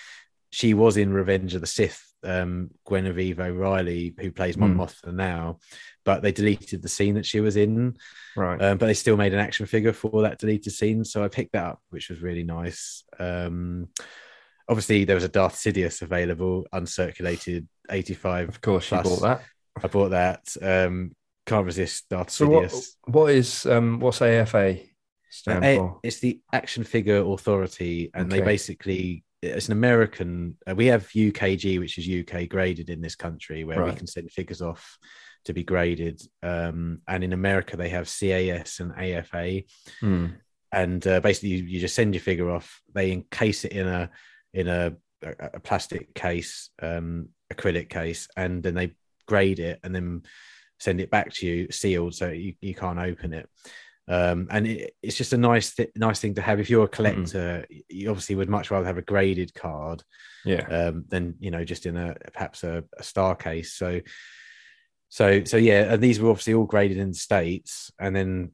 [0.51, 4.81] she was in Revenge of the Sith, um, Genevieve O'Reilly, who plays Mon Hmm.
[4.81, 5.59] Mothma now,
[6.03, 7.95] but they deleted the scene that she was in.
[8.35, 8.61] right.
[8.61, 11.53] Um, but they still made an action figure for that deleted scene, so I picked
[11.53, 13.05] that up, which was really nice.
[13.17, 13.87] Um,
[14.71, 18.49] obviously, there was a Darth Sidious available, uncirculated, eighty-five.
[18.49, 19.41] of course, you bought that.
[19.83, 20.55] I bought that.
[20.61, 21.11] Um,
[21.45, 22.69] can't resist Darth So what?
[22.69, 22.85] Sidious.
[23.05, 23.99] What is um?
[23.99, 24.79] What's AFA
[25.29, 25.99] stand Uh, for?
[26.03, 30.57] it's the Action Figure Authority, and they basically it's an American.
[30.65, 34.31] Uh, we have UKG, which is UK graded in this country, where we can send
[34.31, 34.97] figures off
[35.45, 36.21] to be graded.
[36.43, 39.63] Um, and in America, they have CAS and AFA.
[39.99, 40.27] Hmm.
[40.71, 44.09] and uh, basically you, you just send your figure off they encase it in a
[44.53, 48.91] in a, a, a plastic case um acrylic case and then they
[49.27, 50.23] grade it and then
[50.79, 53.47] send it back to you sealed so you, you can't open it
[54.07, 56.87] um and it, it's just a nice th- nice thing to have if you're a
[56.89, 60.03] collector you obviously would much rather have a graded card
[60.43, 60.65] Yeah.
[60.87, 63.73] um, than you know just in a perhaps a, a star case.
[63.73, 64.01] So,
[65.09, 68.51] so so yeah, and these were obviously all graded in the states, and then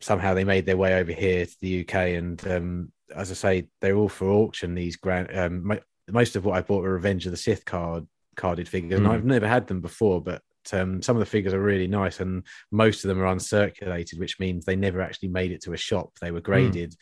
[0.00, 1.94] somehow they made their way over here to the UK.
[1.94, 4.74] And um, as I say, they're all for auction.
[4.74, 8.06] These grand, um, mo- most of what I bought were Revenge of the Sith card
[8.36, 9.10] carded figures, and Mm.
[9.12, 10.42] I've never had them before, but.
[10.72, 14.40] Um, some of the figures are really nice, and most of them are uncirculated, which
[14.40, 16.10] means they never actually made it to a shop.
[16.20, 16.92] They were graded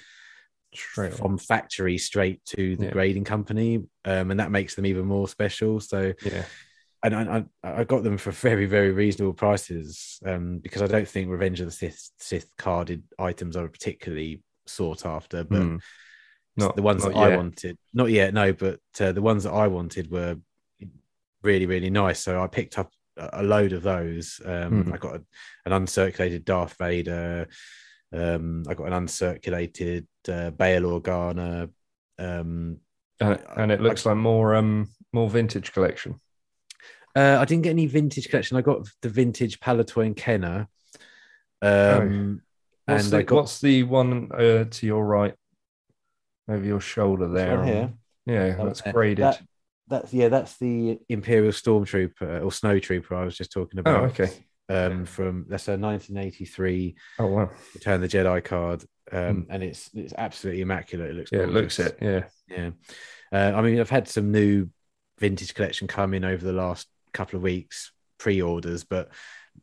[0.74, 1.16] Straight on.
[1.16, 2.90] from factory straight to the Yeah.
[2.90, 5.80] grading company, um, and that makes them even more special.
[5.80, 6.44] So, Yeah.
[7.04, 11.08] and I, I, I got them for very, very reasonable prices um, because I don't
[11.08, 15.76] think Revenge of the Sith, Sith carded items are particularly sought after, but Hmm.
[16.56, 19.66] Not the ones that I wanted, not yet, no, but uh, the ones that I
[19.66, 20.36] wanted were
[21.42, 22.20] really, really nice.
[22.20, 24.40] So I picked up a load of those.
[24.44, 24.92] Um, Hmm.
[24.92, 25.24] I got a,
[25.66, 27.48] an uncirculated Darth Vader.
[28.12, 31.70] Um, I got an uncirculated uh, Bail Organa.
[32.18, 32.78] Um,
[33.20, 36.20] And, and it looks like more um more vintage collection.
[37.16, 38.56] uh, I didn't get any vintage collection.
[38.56, 40.68] I got the vintage Palitoy and Kenner.
[41.62, 42.42] Um,
[42.86, 45.34] What's, and the, got what's the one uh, to your right
[46.48, 47.58] over your shoulder there?
[47.58, 47.92] one here?
[48.26, 49.24] Yeah, Oh, that's uh, graded.
[49.24, 49.42] that-
[49.86, 53.94] that's yeah, that's the Imperial Stormtrooper or Snowtrooper I was just talking about.
[54.00, 54.18] oh, about.
[54.18, 54.32] okay.
[54.70, 57.50] Um, from that's a 1983 Oh wow.
[57.74, 61.10] Return of the Jedi card, um, and it's it's absolutely immaculate.
[61.10, 61.32] It looks.
[61.32, 61.98] Yeah, it looks it.
[62.00, 62.24] Yeah.
[62.48, 62.70] Yeah,
[63.30, 64.70] uh, I mean, I've had some new
[65.18, 69.10] vintage collection come in over the last couple of weeks, pre-orders, but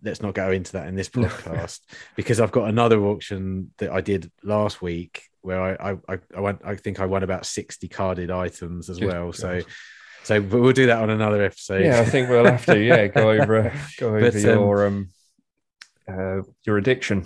[0.04, 1.80] let's not go into that in this podcast
[2.16, 6.62] because I've got another auction that I did last week where I I I, went
[6.64, 9.34] I think I won about sixty carded items as Good well.
[9.34, 9.66] So God.
[10.24, 11.84] so but we'll do that on another episode.
[11.84, 12.80] Yeah, I think we'll have to.
[12.80, 15.10] Yeah, go over go over But, um, your um
[16.08, 17.26] uh your addiction.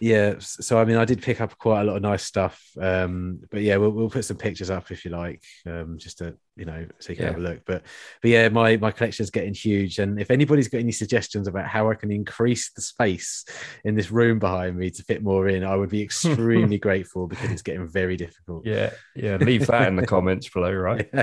[0.00, 3.38] Yeah so i mean i did pick up quite a lot of nice stuff um
[3.50, 6.64] but yeah we'll, we'll put some pictures up if you like um just to you
[6.64, 7.30] know so you can Yeah.
[7.30, 7.82] have a look but
[8.20, 11.66] but yeah my my collection is getting huge and if anybody's got any suggestions about
[11.68, 13.44] how i can increase the space
[13.84, 17.50] in this room behind me to fit more in i would be extremely grateful because
[17.52, 19.36] it's getting very difficult Yeah, yeah.
[19.36, 21.08] Leave that in the comments below, right?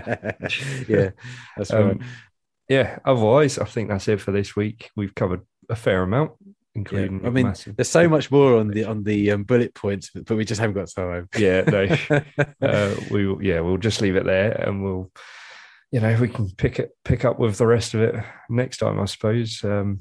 [0.87, 1.09] yeah
[1.57, 1.99] that's right Um,
[2.67, 2.97] yeah.
[3.05, 4.89] Otherwise, I think that's it for this week.
[4.95, 6.31] We've covered a fair amount,
[6.75, 7.25] including.
[7.25, 10.35] I mean, massive- there's so much more on the on the um, bullet points but
[10.35, 11.87] we just haven't got time yeah, no.
[12.61, 15.11] uh, we will, yeah, we'll just leave it there, and we'll,
[15.91, 18.15] you know, we can pick it pick up with the rest of it
[18.49, 19.63] next time, I suppose.
[19.63, 19.99] Um,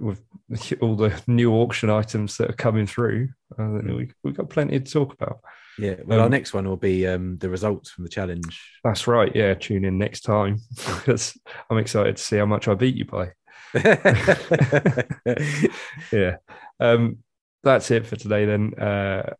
[0.00, 0.20] with
[0.82, 4.92] all the new auction items that are coming through, uh, we we've got plenty to
[4.92, 5.38] talk about.
[5.78, 9.06] yeah well our Um, next one will be um the results from the challenge That's
[9.06, 9.30] right.
[9.34, 11.36] Yeah, tune in next time because
[11.70, 13.32] I'm excited to see how much I beat you by.
[16.12, 16.36] Yeah.
[16.80, 17.18] Um,
[17.62, 18.74] that's it for today then.
[18.74, 19.34] Uh,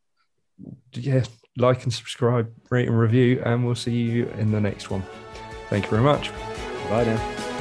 [0.92, 1.24] yeah,
[1.56, 5.04] like and subscribe, rate and review, and we'll see you in the next one.
[5.68, 6.30] Thank you very much.
[6.88, 7.53] Bye now.